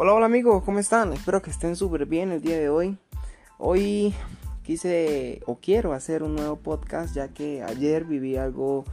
Hola, 0.00 0.14
hola 0.14 0.26
amigos, 0.26 0.62
¿cómo 0.62 0.78
están? 0.78 1.12
Espero 1.12 1.42
que 1.42 1.50
estén 1.50 1.74
súper 1.74 2.06
bien 2.06 2.30
el 2.30 2.40
día 2.40 2.56
de 2.56 2.68
hoy. 2.68 2.96
Hoy 3.58 4.14
quise 4.62 5.42
o 5.44 5.56
quiero 5.56 5.92
hacer 5.92 6.22
un 6.22 6.36
nuevo 6.36 6.54
podcast 6.54 7.16
ya 7.16 7.34
que 7.34 7.64
ayer 7.64 8.04
viví 8.04 8.36
algo 8.36 8.84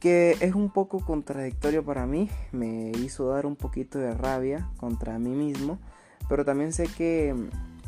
que 0.00 0.36
es 0.40 0.56
un 0.56 0.70
poco 0.70 0.98
contradictorio 1.04 1.84
para 1.84 2.04
mí. 2.04 2.28
Me 2.50 2.90
hizo 2.98 3.28
dar 3.28 3.46
un 3.46 3.54
poquito 3.54 4.00
de 4.00 4.12
rabia 4.12 4.68
contra 4.76 5.20
mí 5.20 5.36
mismo, 5.36 5.78
pero 6.28 6.44
también 6.44 6.72
sé 6.72 6.88
que 6.88 7.36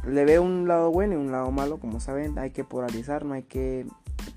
le 0.07 0.25
veo 0.25 0.41
un 0.41 0.69
lado 0.69 0.93
bueno 0.93 1.15
y 1.15 1.17
un 1.17 1.33
lado 1.33 1.51
malo. 1.51 1.81
Como 1.81 1.99
saben, 1.99 2.39
hay 2.39 2.51
que 2.51 2.62
polarizar, 2.62 3.25
no 3.25 3.35
hay 3.35 3.43
que 3.43 3.87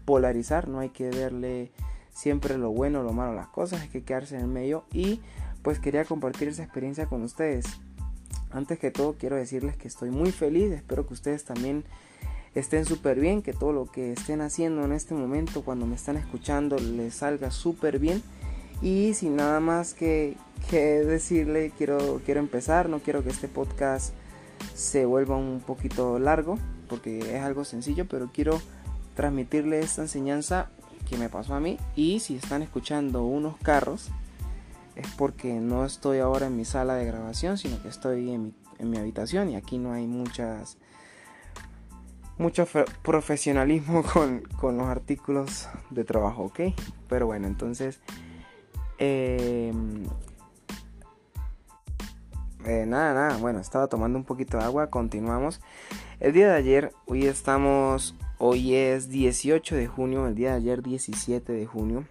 polarizar, 0.04 0.68
no 0.68 0.80
hay 0.80 0.90
que 0.90 1.12
verle 1.12 1.72
siempre 2.10 2.58
lo 2.58 2.72
bueno 2.72 3.02
o 3.02 3.04
lo 3.04 3.14
malo 3.14 3.36
las 3.36 3.50
cosas, 3.50 3.82
hay 3.84 3.90
que 3.90 4.04
quedarse 4.04 4.34
en 4.34 4.42
el 4.42 4.48
medio 4.48 4.86
y 4.92 5.22
pues 5.68 5.80
quería 5.80 6.06
compartir 6.06 6.48
esa 6.48 6.64
experiencia 6.64 7.08
con 7.08 7.24
ustedes. 7.24 7.66
Antes 8.52 8.80
que 8.80 8.90
todo 8.90 9.18
quiero 9.20 9.36
decirles 9.36 9.76
que 9.76 9.90
estoy 9.90 10.12
muy 10.12 10.32
feliz, 10.32 10.72
espero 10.72 11.06
que 11.06 11.14
ustedes 11.14 11.44
también 11.44 11.84
estén 12.56 12.86
súper 12.86 13.20
bien, 13.20 13.42
que 13.42 13.52
todo 13.52 13.74
lo 13.74 13.86
que 13.86 14.14
estén 14.14 14.40
haciendo 14.40 14.86
en 14.86 14.94
este 14.94 15.14
momento 15.14 15.66
cuando 15.66 15.86
me 15.86 15.96
están 15.96 16.16
escuchando 16.16 16.78
les 16.78 17.16
salga 17.16 17.52
súper 17.52 18.00
bien. 18.00 18.24
Y 18.82 19.14
sin 19.14 19.36
nada 19.36 19.60
más 19.60 19.94
que, 19.94 20.38
que 20.70 21.04
decirle, 21.04 21.74
quiero, 21.78 22.22
quiero 22.24 22.40
empezar, 22.40 22.88
no 22.88 23.00
quiero 23.00 23.22
que 23.22 23.32
este 23.32 23.50
podcast 23.50 24.14
se 24.74 25.06
vuelva 25.06 25.36
un 25.36 25.60
poquito 25.60 26.18
largo, 26.18 26.58
porque 26.88 27.36
es 27.36 27.44
algo 27.44 27.66
sencillo, 27.66 28.08
pero 28.08 28.32
quiero 28.34 28.62
transmitirle 29.18 29.82
esta 29.82 30.04
enseñanza 30.04 30.70
que 31.10 31.18
me 31.18 31.28
pasó 31.28 31.56
a 31.56 31.60
mí. 31.60 31.78
Y 31.94 32.22
si 32.22 32.38
están 32.38 32.62
escuchando 32.62 33.26
unos 33.26 33.58
carros, 33.58 34.12
es 34.98 35.08
porque 35.16 35.54
no 35.54 35.86
estoy 35.86 36.20
ahora 36.20 36.48
en 36.48 36.58
mi 36.58 36.66
sala 36.66 36.96
de 36.96 37.06
grabación, 37.06 37.58
sino 37.58 37.82
que 37.82 37.88
estoy 37.88 38.32
en 38.32 38.54
mi, 38.80 38.98
habitación 38.98 39.50
y 39.50 39.56
aquí 39.56 39.78
no 39.78 39.94
hay 39.94 40.08
muchas 40.08 40.78
mucho 42.38 42.68
profesionalismo 43.04 44.04
con, 44.60 44.78
los 44.78 44.88
artículos 44.88 45.70
de 45.90 46.04
trabajo, 46.04 46.44
¿ok? 46.46 46.60
Pero 47.08 47.28
bueno, 47.28 47.48
entonces... 47.48 48.00
Em, 49.00 50.06
eh, 52.66 52.86
nada, 52.88 53.14
nada, 53.14 53.38
bueno, 53.38 53.60
estaba 53.60 53.88
tomando 53.88 54.18
un 54.18 54.26
poquito 54.26 54.58
de 54.58 54.64
agua, 54.64 54.90
continuamos. 54.90 55.62
El 56.20 56.34
día 56.34 56.50
de 56.50 56.56
ayer, 56.56 56.92
hoy 57.06 57.28
estamos, 57.28 58.16
hoy 58.40 58.76
es 58.76 59.10
18 59.10 59.76
de 59.76 59.88
junio, 59.88 60.28
el 60.28 60.36
día 60.36 60.52
de 60.52 60.58
ayer 60.58 60.82
17 60.82 61.54
de 61.54 61.66
junio. 61.66 62.06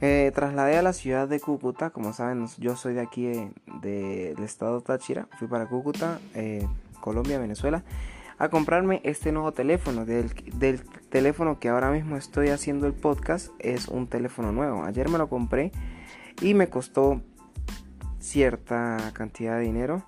Me 0.00 0.30
trasladé 0.30 0.76
a 0.76 0.82
la 0.82 0.92
ciudad 0.92 1.26
de 1.26 1.40
Cúcuta, 1.40 1.88
como 1.88 2.12
saben, 2.12 2.46
yo 2.58 2.76
soy 2.76 2.92
de 2.92 3.00
aquí 3.00 3.32
del 3.80 4.42
estado 4.42 4.82
Táchira, 4.82 5.26
fui 5.38 5.48
para 5.48 5.68
Cúcuta, 5.68 6.20
eh, 6.34 6.66
Colombia, 7.00 7.38
Venezuela, 7.38 7.82
a 8.38 8.50
comprarme 8.50 9.00
este 9.04 9.32
nuevo 9.32 9.52
teléfono. 9.52 10.04
Del, 10.04 10.30
teléfono 11.08 11.58
que 11.58 11.70
ahora 11.70 11.90
mismo 11.90 12.18
estoy 12.18 12.48
haciendo 12.48 12.86
el 12.86 12.92
podcast 12.92 13.48
es 13.58 13.88
un 13.88 14.06
teléfono 14.06 14.52
nuevo. 14.52 14.84
Ayer 14.84 15.08
me 15.08 15.16
lo 15.16 15.30
compré 15.30 15.72
y 16.42 16.52
me 16.52 16.68
costó 16.68 17.22
cierta 18.20 18.98
cantidad 19.14 19.56
de 19.56 19.62
dinero. 19.62 20.04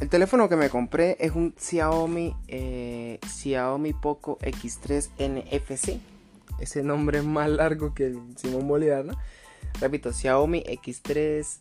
El 0.00 0.08
teléfono 0.08 0.48
que 0.48 0.56
me 0.56 0.70
compré 0.70 1.16
es 1.20 1.32
un 1.36 1.54
Xiaomi, 1.56 2.34
eh, 2.48 3.20
Xiaomi 3.24 3.92
Poco 3.92 4.38
X3 4.38 5.10
NFC 5.18 6.17
ese 6.58 6.82
nombre 6.82 7.22
más 7.22 7.50
largo 7.50 7.94
que 7.94 8.18
Simón 8.36 8.68
Bolívar, 8.68 9.04
¿no? 9.04 9.14
Repito, 9.80 10.12
Xiaomi 10.12 10.62
X3, 10.64 11.60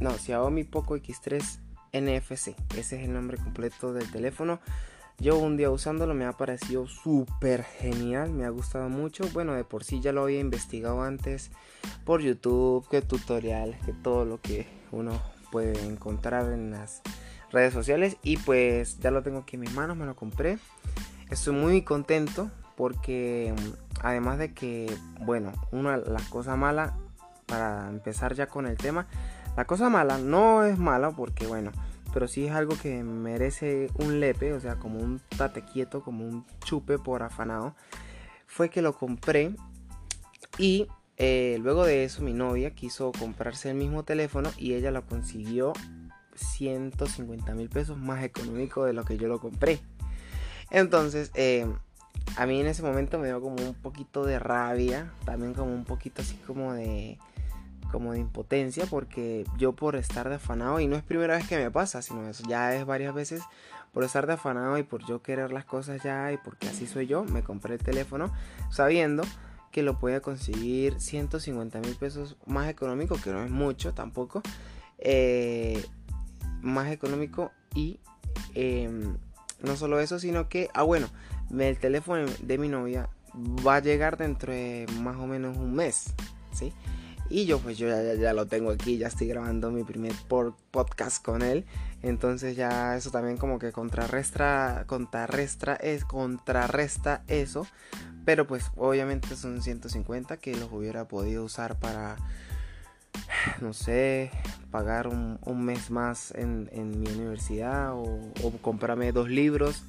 no, 0.00 0.12
Xiaomi 0.12 0.64
Poco 0.64 0.96
X3 0.96 1.58
NFC, 1.92 2.54
ese 2.76 2.96
es 2.96 3.04
el 3.04 3.12
nombre 3.12 3.36
completo 3.36 3.92
del 3.92 4.10
teléfono. 4.10 4.60
Yo 5.18 5.38
un 5.38 5.56
día 5.56 5.70
usándolo 5.70 6.14
me 6.14 6.24
ha 6.24 6.32
parecido 6.32 6.88
súper 6.88 7.62
genial, 7.62 8.32
me 8.32 8.44
ha 8.44 8.48
gustado 8.48 8.88
mucho. 8.88 9.28
Bueno, 9.32 9.54
de 9.54 9.62
por 9.62 9.84
sí 9.84 10.00
ya 10.00 10.10
lo 10.10 10.22
había 10.22 10.40
investigado 10.40 11.02
antes 11.02 11.50
por 12.04 12.22
YouTube, 12.22 12.88
que 12.88 13.02
tutoriales, 13.02 13.80
que 13.84 13.92
todo 13.92 14.24
lo 14.24 14.40
que 14.40 14.66
uno 14.90 15.12
puede 15.52 15.80
encontrar 15.84 16.52
en 16.52 16.72
las 16.72 17.02
redes 17.52 17.72
sociales. 17.72 18.16
Y 18.22 18.38
pues 18.38 18.98
ya 18.98 19.10
lo 19.10 19.22
tengo 19.22 19.40
aquí 19.40 19.56
en 19.56 19.60
mis 19.60 19.74
manos, 19.74 19.96
me 19.96 20.06
lo 20.06 20.16
compré. 20.16 20.58
Estoy 21.30 21.54
muy 21.54 21.82
contento 21.82 22.50
porque 22.76 23.54
además 24.02 24.38
de 24.38 24.52
que, 24.52 24.94
bueno, 25.20 25.52
una 25.70 25.98
de 25.98 26.10
las 26.10 26.28
cosas 26.28 26.56
malas, 26.56 26.92
para 27.46 27.88
empezar 27.88 28.34
ya 28.34 28.46
con 28.46 28.66
el 28.66 28.76
tema, 28.76 29.06
la 29.56 29.66
cosa 29.66 29.90
mala 29.90 30.18
no 30.18 30.64
es 30.64 30.78
mala 30.78 31.10
porque, 31.10 31.46
bueno, 31.46 31.72
pero 32.12 32.28
sí 32.28 32.46
es 32.46 32.52
algo 32.52 32.76
que 32.76 33.02
merece 33.02 33.90
un 33.96 34.20
lepe, 34.20 34.52
o 34.52 34.60
sea, 34.60 34.76
como 34.76 34.98
un 34.98 35.20
tate 35.36 35.62
quieto, 35.62 36.02
como 36.02 36.24
un 36.24 36.46
chupe 36.64 36.98
por 36.98 37.22
afanado, 37.22 37.74
fue 38.46 38.70
que 38.70 38.82
lo 38.82 38.94
compré 38.94 39.54
y 40.58 40.88
eh, 41.16 41.58
luego 41.60 41.84
de 41.84 42.04
eso 42.04 42.22
mi 42.22 42.32
novia 42.32 42.74
quiso 42.74 43.12
comprarse 43.12 43.70
el 43.70 43.76
mismo 43.76 44.02
teléfono 44.02 44.50
y 44.58 44.74
ella 44.74 44.90
lo 44.90 45.06
consiguió 45.06 45.72
150 46.34 47.54
mil 47.54 47.68
pesos 47.68 47.98
más 47.98 48.24
económico 48.24 48.84
de 48.84 48.92
lo 48.92 49.04
que 49.04 49.16
yo 49.16 49.28
lo 49.28 49.40
compré. 49.40 49.80
Entonces, 50.70 51.30
eh, 51.34 51.66
a 52.36 52.46
mí 52.46 52.60
en 52.60 52.66
ese 52.66 52.82
momento 52.82 53.18
me 53.18 53.26
dio 53.26 53.40
como 53.40 53.56
un 53.62 53.74
poquito 53.74 54.24
de 54.24 54.38
rabia, 54.38 55.12
también 55.24 55.54
como 55.54 55.72
un 55.72 55.84
poquito 55.84 56.22
así 56.22 56.36
como 56.46 56.72
de 56.72 57.18
como 57.90 58.14
de 58.14 58.20
impotencia 58.20 58.86
porque 58.86 59.44
yo 59.58 59.72
por 59.72 59.96
estar 59.96 60.28
de 60.30 60.36
afanado 60.36 60.80
y 60.80 60.86
no 60.86 60.96
es 60.96 61.02
primera 61.02 61.36
vez 61.36 61.46
que 61.46 61.58
me 61.58 61.70
pasa, 61.70 62.00
sino 62.00 62.26
eso 62.26 62.42
ya 62.48 62.74
es 62.74 62.86
varias 62.86 63.14
veces 63.14 63.42
por 63.92 64.02
estar 64.02 64.26
de 64.26 64.32
afanado 64.32 64.78
y 64.78 64.82
por 64.82 65.04
yo 65.06 65.22
querer 65.22 65.52
las 65.52 65.66
cosas 65.66 66.02
ya 66.02 66.32
y 66.32 66.38
porque 66.38 66.68
así 66.68 66.86
soy 66.86 67.06
yo, 67.06 67.24
me 67.24 67.42
compré 67.42 67.74
el 67.74 67.82
teléfono 67.82 68.32
sabiendo 68.70 69.22
que 69.70 69.82
lo 69.82 69.98
podía 69.98 70.20
conseguir 70.20 71.00
150 71.00 71.80
mil 71.80 71.94
pesos 71.96 72.36
más 72.46 72.68
económico, 72.68 73.18
que 73.22 73.30
no 73.30 73.42
es 73.42 73.50
mucho 73.50 73.92
tampoco, 73.94 74.42
eh, 74.98 75.84
más 76.60 76.90
económico 76.90 77.52
y 77.74 78.00
em, 78.54 79.16
no 79.62 79.76
solo 79.76 80.00
eso, 80.00 80.18
sino 80.18 80.48
que, 80.48 80.68
ah 80.74 80.82
bueno, 80.82 81.08
el 81.60 81.78
teléfono 81.78 82.26
de 82.40 82.58
mi 82.58 82.68
novia 82.68 83.08
va 83.34 83.76
a 83.76 83.80
llegar 83.80 84.16
dentro 84.16 84.52
de 84.52 84.86
más 85.00 85.16
o 85.16 85.26
menos 85.26 85.56
un 85.56 85.74
mes, 85.74 86.14
¿sí? 86.52 86.72
Y 87.28 87.46
yo 87.46 87.58
pues 87.60 87.78
yo 87.78 87.88
ya, 87.88 88.34
lo 88.34 88.46
tengo 88.46 88.70
aquí, 88.70 88.98
ya 88.98 89.06
estoy 89.06 89.26
grabando 89.26 89.70
mi 89.70 89.84
primer 89.84 90.12
podcast 90.70 91.24
con 91.24 91.40
él. 91.40 91.64
Entonces 92.02 92.56
ya 92.56 92.94
eso 92.94 93.10
también 93.10 93.38
como 93.38 93.58
que 93.58 93.72
contrarresta, 93.72 94.84
contrarresta, 94.86 95.74
es, 95.76 96.04
contrarresta 96.04 97.22
eso. 97.28 97.66
Pero 98.26 98.46
pues 98.46 98.70
obviamente 98.76 99.34
son 99.34 99.62
150 99.62 100.36
que 100.36 100.54
los 100.56 100.70
hubiera 100.72 101.08
podido 101.08 101.44
usar 101.44 101.78
para, 101.78 102.16
no 103.62 103.72
sé, 103.72 104.30
pagar 104.70 105.08
un, 105.08 105.64
mes 105.64 105.90
más 105.90 106.34
en, 106.36 106.68
mi 107.00 107.08
universidad 107.08 107.94
o 107.94 108.20
comprarme 108.60 109.12
dos 109.12 109.30
libros 109.30 109.84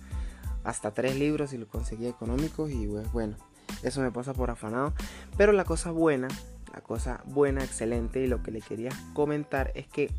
hasta 0.63 0.91
tres 0.91 1.17
libros 1.17 1.53
y 1.53 1.57
lo 1.57 1.67
conseguí 1.67 2.07
económicos 2.07 2.71
y 2.71 2.87
pues, 2.87 3.11
bueno, 3.11 3.35
eso 3.83 4.01
me 4.01 4.11
pasa 4.11 4.33
por 4.33 4.49
afanado. 4.49 4.93
Pero 5.37 5.51
la 5.51 5.65
cosa 5.65 5.91
buena, 5.91 6.27
la 6.73 6.81
cosa 6.81 7.21
buena, 7.25 7.63
excelente 7.63 8.21
y 8.21 8.27
lo 8.27 8.41
que 8.43 8.51
le 8.51 8.61
quería 8.61 8.91
comentar 9.13 9.71
es 9.75 9.87
que 9.87 10.11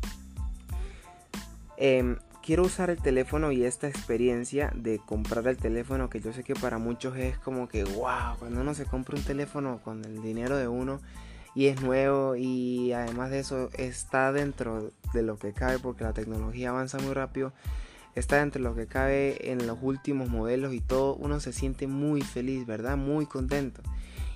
em, 1.77 2.17
quiero 2.43 2.63
usar 2.63 2.89
el 2.89 3.01
teléfono 3.01 3.51
y 3.51 3.63
esta 3.63 3.87
experiencia 3.87 4.71
de 4.75 4.99
comprar 4.99 5.47
el 5.47 5.57
teléfono 5.57 6.09
que 6.09 6.19
yo 6.19 6.31
sé 6.31 6.43
que 6.43 6.53
para 6.53 6.77
muchos 6.77 7.17
es 7.17 7.37
como 7.39 7.67
que 7.67 7.83
wow, 7.83 8.37
cuando 8.37 8.61
uno 8.61 8.73
se 8.73 8.85
compra 8.85 9.17
un 9.17 9.23
teléfono 9.23 9.81
con 9.83 10.05
el 10.05 10.21
dinero 10.21 10.55
de 10.55 10.67
uno 10.67 11.01
y 11.55 11.67
es 11.67 11.81
nuevo 11.81 12.35
y 12.35 12.91
además 12.91 13.31
de 13.31 13.39
eso 13.39 13.69
está 13.73 14.31
dentro 14.31 14.91
de 15.13 15.23
lo 15.23 15.37
que 15.39 15.53
cabe 15.53 15.79
porque 15.79 16.03
la 16.03 16.13
tecnología 16.13 16.69
avanza 16.69 16.99
muy 16.99 17.13
rápido 17.13 17.53
está 18.15 18.41
entre 18.41 18.61
lo 18.61 18.75
que 18.75 18.87
cabe 18.87 19.51
en 19.51 19.67
los 19.67 19.77
últimos 19.81 20.29
modelos 20.29 20.73
y 20.73 20.81
todo, 20.81 21.15
uno 21.15 21.39
se 21.39 21.53
siente 21.53 21.85
muy 21.87 22.21
feliz, 22.21 22.65
¿verdad? 22.65 22.97
Muy 22.97 23.25
contento. 23.25 23.81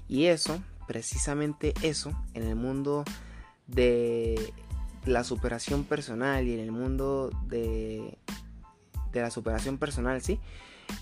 Y 0.07 0.25
eso, 0.25 0.61
precisamente 0.87 1.73
eso, 1.81 2.11
en 2.33 2.43
el 2.43 2.55
mundo 2.55 3.05
de 3.67 4.53
la 5.05 5.23
superación 5.23 5.85
personal 5.85 6.45
y 6.45 6.53
en 6.53 6.59
el 6.59 6.71
mundo 6.71 7.31
de, 7.47 8.17
de 9.11 9.21
la 9.21 9.31
superación 9.31 9.77
personal, 9.77 10.21
¿sí? 10.21 10.39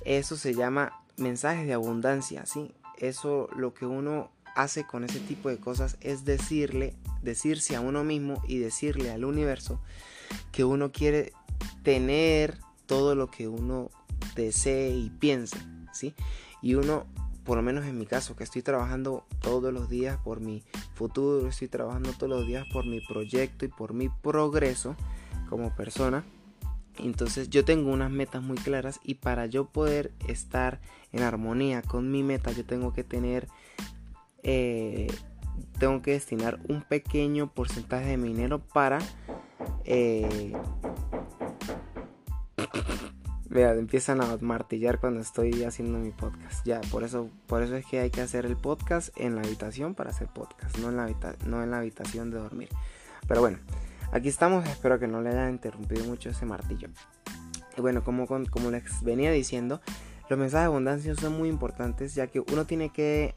Eso 0.06 0.38
se 0.38 0.54
llama 0.54 1.02
mensajes 1.18 1.66
de 1.66 1.74
abundancia, 1.74 2.46
¿sí? 2.46 2.74
Eso 2.98 3.50
lo 3.56 3.74
que 3.74 3.86
uno 3.86 4.30
hace 4.56 4.86
con 4.86 5.04
ese 5.04 5.20
tipo 5.20 5.50
de 5.50 5.58
cosas 5.58 5.98
es 6.02 6.26
decirle, 6.26 6.96
decirse 7.22 7.76
a 7.76 7.82
uno 7.82 8.04
mismo 8.04 8.42
y 8.48 8.58
decirle 8.58 9.12
al 9.12 9.24
universo 9.24 9.80
que 10.52 10.64
uno 10.64 10.92
quiere 10.92 11.32
tener 11.84 12.60
todo 12.88 13.16
lo 13.16 13.28
que 13.28 13.48
uno 13.48 13.92
desee 14.36 14.92
y 14.92 15.10
piense, 15.10 15.58
¿sí? 15.94 16.16
Y 16.62 16.76
uno, 16.76 17.06
por 17.44 17.58
lo 17.58 17.64
menos 17.64 17.86
en 17.86 17.98
mi 17.98 18.06
caso, 18.06 18.36
que 18.36 18.44
estoy 18.44 18.62
trabajando 18.62 19.26
todos 19.42 19.72
los 19.74 19.90
días 19.90 20.18
por 20.24 20.40
mi 20.40 20.64
futuro, 20.96 21.48
estoy 21.48 21.68
trabajando 21.68 22.12
todos 22.14 22.30
los 22.30 22.48
días 22.48 22.66
por 22.74 22.86
mi 22.86 23.02
proyecto 23.02 23.66
y 23.66 23.68
por 23.68 23.94
mi 23.94 24.10
progreso, 24.10 24.96
como 25.50 25.76
persona. 25.76 26.24
Entonces 26.98 27.50
yo 27.50 27.64
tengo 27.64 27.92
unas 27.92 28.10
metas 28.10 28.42
muy 28.42 28.58
claras 28.58 29.00
y 29.04 29.16
para 29.16 29.46
yo 29.46 29.66
poder 29.66 30.12
estar 30.28 30.82
en 31.12 31.24
armonía 31.24 31.82
con 31.82 32.12
mi 32.12 32.24
meta 32.24 32.52
yo 32.52 32.66
tengo 32.66 32.92
que 32.92 33.04
tener, 33.04 33.48
eh, 34.44 35.08
tengo 35.80 36.02
que 36.02 36.12
destinar 36.12 36.60
un 36.68 36.82
pequeño 36.82 37.54
porcentaje 37.54 38.08
de 38.08 38.18
mi 38.18 38.30
dinero 38.30 38.60
para... 38.60 39.00
Eh, 39.86 40.54
Empiezan 43.58 44.22
a 44.22 44.38
martillar 44.40 45.00
cuando 45.00 45.20
estoy 45.20 45.64
haciendo 45.64 45.98
mi 45.98 46.12
podcast. 46.12 46.64
Ya, 46.64 46.80
por 46.92 47.04
eso, 47.04 47.30
por 47.48 47.64
eso 47.64 47.76
es 47.76 47.86
que 47.88 48.00
hay 48.00 48.12
que 48.12 48.22
hacer 48.22 48.46
el 48.46 48.56
podcast 48.56 49.10
en 49.16 49.34
la 49.34 49.42
habitación 49.42 49.96
para 49.96 50.12
hacer 50.12 50.28
podcast, 50.28 50.78
no 50.78 50.90
en 50.90 50.98
la, 50.98 51.10
no 51.46 51.64
en 51.64 51.72
la 51.72 51.80
habitación 51.80 52.30
de 52.30 52.38
dormir. 52.38 52.70
Pero 53.28 53.42
bueno, 53.42 53.58
aquí 54.12 54.28
estamos, 54.28 54.68
espero 54.70 55.00
que 55.00 55.08
no 55.08 55.22
le 55.22 55.30
haya 55.30 55.50
interrumpido 55.50 56.06
mucho 56.06 56.30
ese 56.30 56.46
martillo. 56.46 56.90
Y 57.76 57.82
bueno, 57.82 58.04
como, 58.04 58.28
como 58.28 58.70
les 58.70 59.02
venía 59.02 59.32
diciendo, 59.32 59.82
los 60.30 60.38
mensajes 60.38 60.64
de 60.64 60.68
abundancia 60.68 61.16
son 61.16 61.36
muy 61.36 61.50
importantes 61.50 62.14
ya 62.14 62.28
que 62.28 62.42
uno 62.42 62.66
tiene 62.66 62.90
que 62.90 63.34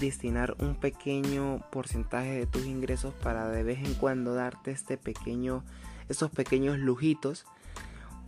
destinar 0.00 0.54
un 0.58 0.74
pequeño 0.74 1.62
porcentaje 1.70 2.32
de 2.32 2.46
tus 2.46 2.66
ingresos 2.66 3.14
para 3.22 3.48
de 3.48 3.62
vez 3.62 3.78
en 3.78 3.94
cuando 3.94 4.34
darte 4.34 4.70
este 4.70 4.98
pequeño, 4.98 5.64
estos 6.10 6.30
pequeños 6.30 6.78
lujitos 6.78 7.46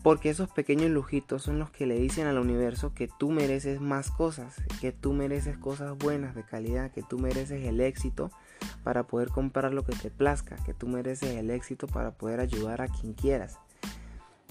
porque 0.04 0.28
esos 0.28 0.50
pequeños 0.50 0.90
lujitos 0.90 1.42
son 1.42 1.58
los 1.58 1.70
que 1.70 1.86
le 1.86 1.98
dicen 1.98 2.26
al 2.26 2.36
universo 2.36 2.92
que 2.92 3.08
tú 3.08 3.30
mereces 3.30 3.80
más 3.80 4.10
cosas, 4.10 4.54
que 4.82 4.92
tú 4.92 5.14
mereces 5.14 5.56
cosas 5.56 5.96
buenas 5.96 6.34
de 6.34 6.42
calidad, 6.44 6.90
que 6.90 7.02
tú 7.02 7.18
mereces 7.18 7.64
el 7.64 7.80
éxito 7.80 8.30
para 8.82 9.04
poder 9.04 9.30
comprar 9.30 9.72
lo 9.72 9.82
que 9.82 9.96
te 9.96 10.10
plazca, 10.10 10.56
que 10.66 10.74
tú 10.74 10.88
mereces 10.88 11.30
el 11.36 11.48
éxito 11.48 11.86
para 11.86 12.10
poder 12.10 12.40
ayudar 12.40 12.82
a 12.82 12.88
quien 12.88 13.14
quieras. 13.14 13.58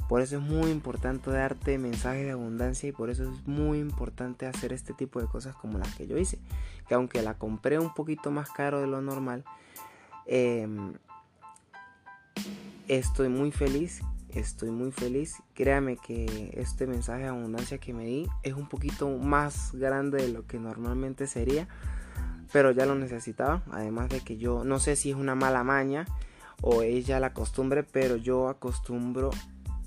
Por 0.09 0.21
eso 0.21 0.37
es 0.37 0.41
muy 0.41 0.71
importante 0.71 1.29
darte 1.29 1.77
mensajes 1.77 2.25
de 2.25 2.31
abundancia 2.31 2.89
y 2.89 2.91
por 2.91 3.11
eso 3.11 3.21
es 3.21 3.47
muy 3.47 3.77
importante 3.77 4.47
hacer 4.47 4.73
este 4.73 4.95
tipo 4.95 5.21
de 5.21 5.27
cosas 5.27 5.55
como 5.55 5.77
las 5.77 5.93
que 5.93 6.07
yo 6.07 6.17
hice. 6.17 6.39
Que 6.87 6.95
aunque 6.95 7.21
la 7.21 7.35
compré 7.35 7.77
un 7.77 7.93
poquito 7.93 8.31
más 8.31 8.49
caro 8.49 8.81
de 8.81 8.87
lo 8.87 9.03
normal, 9.03 9.43
em, 10.25 10.93
estoy 12.87 13.29
muy 13.29 13.51
feliz 13.51 14.01
estoy 14.39 14.71
muy 14.71 14.91
feliz. 14.91 15.41
Créame 15.53 15.97
que 15.97 16.51
este 16.55 16.87
mensaje 16.87 17.23
de 17.23 17.29
abundancia 17.29 17.77
que 17.77 17.93
me 17.93 18.05
di 18.05 18.27
es 18.43 18.53
un 18.53 18.67
poquito 18.67 19.09
más 19.09 19.73
grande 19.73 20.23
de 20.23 20.29
lo 20.29 20.45
que 20.47 20.59
normalmente 20.59 21.27
sería, 21.27 21.67
pero 22.51 22.71
ya 22.71 22.85
lo 22.85 22.95
necesitaba. 22.95 23.63
Además 23.71 24.09
de 24.09 24.21
que 24.21 24.37
yo 24.37 24.63
no 24.63 24.79
sé 24.79 24.95
si 24.95 25.11
es 25.11 25.15
una 25.15 25.35
mala 25.35 25.63
maña 25.63 26.05
o 26.61 26.81
es 26.81 27.05
ya 27.05 27.19
la 27.19 27.33
costumbre, 27.33 27.83
pero 27.83 28.15
yo 28.15 28.49
acostumbro 28.49 29.31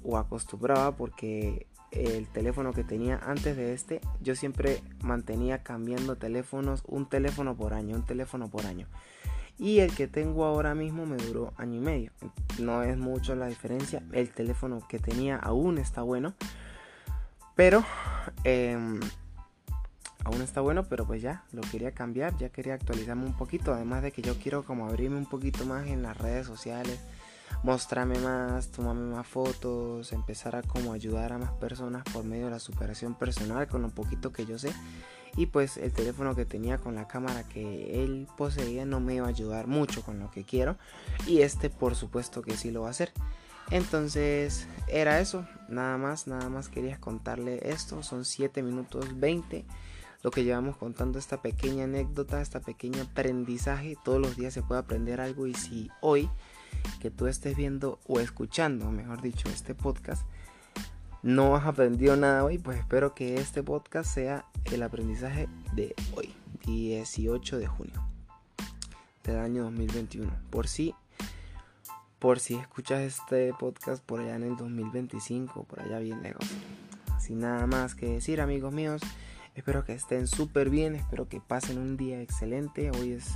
o 0.03 0.19
acostumbraba 0.19 0.97
porque 0.97 1.67
el 1.91 2.29
teléfono 2.29 2.73
que 2.73 2.85
tenía 2.85 3.19
antes 3.25 3.57
de 3.57 3.73
este, 3.73 4.01
yo 4.21 4.35
siempre 4.35 4.83
mantenía 5.03 5.63
cambiando 5.63 6.17
teléfonos, 6.17 6.83
un 6.87 7.09
teléfono 7.09 7.57
por 7.57 7.75
año, 7.75 7.97
un 7.97 8.05
teléfono 8.05 8.49
por 8.49 8.67
año. 8.67 8.87
Y 9.59 9.81
el 9.81 9.95
que 9.95 10.07
tengo 10.07 10.45
ahora 10.45 10.75
mismo 10.75 11.07
me 11.07 11.17
duró 11.17 11.55
año 11.57 11.77
y 11.77 11.81
medio. 11.81 12.13
No 12.59 12.83
es 12.83 12.97
mucho 12.99 13.35
la 13.35 13.47
diferencia. 13.47 14.03
El 14.13 14.31
teléfono 14.31 14.87
que 14.87 14.99
tenía 14.99 15.37
aún 15.37 15.79
está 15.79 16.03
bueno. 16.03 16.35
Pero 17.55 17.83
em, 18.45 19.01
aún 20.25 20.43
está 20.43 20.61
bueno, 20.61 20.85
pero 20.85 21.07
pues 21.07 21.23
ya 21.23 21.45
lo 21.53 21.63
quería 21.63 21.93
cambiar, 21.93 22.37
ya 22.37 22.51
quería 22.51 22.75
actualizarme 22.75 23.25
un 23.25 23.37
poquito, 23.37 23.73
además 23.73 24.03
de 24.03 24.13
que 24.13 24.21
yo 24.21 24.37
quiero 24.39 24.63
como 24.63 24.87
abrirme 24.87 25.17
un 25.17 25.25
poquito 25.25 25.65
más 25.65 25.87
en 25.87 26.03
las 26.03 26.19
redes 26.19 26.47
sociales, 26.47 27.01
mostrarme 27.63 28.19
más, 28.19 28.69
tomarme 28.73 29.15
más 29.15 29.27
fotos, 29.27 30.13
empezar 30.13 30.55
a 30.55 30.63
como 30.63 30.93
ayudar 30.93 31.33
a 31.33 31.39
más 31.39 31.53
personas 31.53 32.05
por 32.13 32.25
medio 32.25 32.47
de 32.47 32.51
la 32.51 32.59
superación 32.59 33.15
personal 33.15 33.69
con 33.69 33.81
lo 33.81 33.89
poquito 33.89 34.33
que 34.33 34.45
yo 34.45 34.59
sé 34.59 34.71
y 35.37 35.47
pues 35.47 35.77
el 35.77 35.93
teléfono 35.93 36.35
que 36.35 36.47
tenía 36.47 36.79
con 36.79 36.95
la 36.95 37.07
cámara 37.07 37.45
que 37.45 38.03
él 38.03 38.27
poseía 38.37 38.87
no 38.87 39.01
me 39.01 39.17
iba 39.17 39.27
a 39.27 39.31
ayudar 39.31 39.67
mucho 39.67 40.03
con 40.03 40.19
lo 40.19 40.31
que 40.31 40.45
quiero 40.45 40.77
y 41.27 41.43
este 41.43 41.69
por 41.71 41.95
supuesto 41.95 42.43
que 42.43 42.57
sí 42.57 42.71
lo 42.71 42.83
va 42.83 42.89
a 42.89 42.91
hacer. 42.91 43.13
Entonces 43.71 44.67
era 44.89 45.21
eso 45.21 45.47
nada 45.69 45.99
más 45.99 46.27
nada 46.27 46.49
más 46.49 46.69
quería 46.69 46.99
contarle 46.99 47.61
esto 47.71 48.03
son 48.03 48.25
7 48.25 48.63
minutos 48.63 49.19
20 49.19 49.65
lo 50.23 50.31
que 50.31 50.45
llevamos 50.45 50.77
contando 50.77 51.19
esta 51.19 51.43
pequeña 51.43 51.85
anécdota 51.85 52.41
esta 52.41 52.61
pequeño 52.61 53.03
aprendizaje 53.03 53.97
todos 54.05 54.21
los 54.21 54.37
días 54.37 54.55
se 54.55 54.63
puede 54.63 54.81
aprender 54.81 55.21
algo 55.21 55.49
y 55.49 55.55
si 55.55 55.91
hoy 56.01 56.31
que 57.01 57.11
tú 57.11 57.27
estés 57.27 57.57
viendo 57.57 57.99
o 58.07 58.21
escuchando 58.21 58.91
mejor 58.93 59.21
dicho 59.21 59.49
este 59.49 59.75
podcast 59.75 60.23
no 61.23 61.57
has 61.57 61.67
aprendido 61.67 62.17
nada 62.17 62.45
hoy, 62.45 62.59
pues 62.59 62.79
espero 62.79 63.15
que 63.15 63.37
este 63.37 63.63
podcast 63.63 64.13
sea 64.13 64.45
el 64.67 64.83
aprendizaje 64.83 65.49
de 65.75 65.95
hoy, 66.15 66.35
18 66.65 67.59
de 67.59 67.67
junio 67.67 68.07
del 69.27 69.39
año 69.39 69.65
2021. 69.65 70.31
Por 70.51 70.69
si, 70.69 70.95
por 72.19 72.39
si 72.39 72.55
escuchas 72.55 73.01
este 73.01 73.53
podcast 73.59 74.05
por 74.05 74.21
allá 74.21 74.37
en 74.37 74.45
el 74.45 74.57
2025, 74.57 75.65
por 75.65 75.81
allá 75.81 75.99
bien 75.99 76.23
lejos. 76.23 76.47
Sin 77.19 77.41
nada 77.41 77.67
más 77.67 77.95
que 77.95 78.07
decir, 78.07 78.41
amigos 78.41 78.73
míos, 78.73 79.03
espero 79.55 79.85
que 79.85 79.95
estén 79.95 80.27
súper 80.27 80.71
bien, 80.71 80.95
espero 80.95 81.29
que 81.29 81.41
pasen 81.41 81.79
un 81.79 81.97
día 81.97 82.21
excelente. 82.21 82.91
Hoy 82.93 83.13
es, 83.13 83.33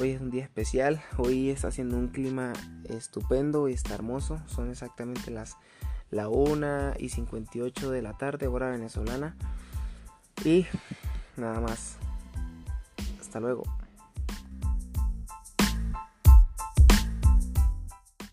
hoy 0.00 0.10
es 0.10 0.20
un 0.20 0.30
día 0.30 0.44
especial, 0.44 1.02
hoy 1.18 1.50
está 1.50 1.68
haciendo 1.68 1.96
un 1.98 2.08
clima 2.08 2.52
estupendo 2.84 3.68
y 3.68 3.74
está 3.74 3.94
hermoso. 3.94 4.40
Son 4.46 4.70
exactamente 4.70 5.30
las 5.30 5.56
la 6.10 6.28
1 6.28 6.94
y 6.98 7.08
58 7.08 7.90
de 7.90 8.02
la 8.02 8.12
tarde, 8.14 8.46
hora 8.46 8.70
venezolana. 8.70 9.36
Y 10.44 10.66
nada 11.36 11.60
más. 11.60 11.96
Hasta 13.20 13.40
luego. 13.40 13.64